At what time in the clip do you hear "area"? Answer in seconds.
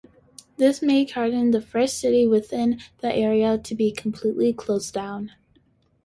3.13-3.59